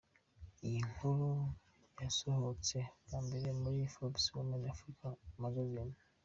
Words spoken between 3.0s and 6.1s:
bwa mbere muri Forbes Woman Africa Magazine.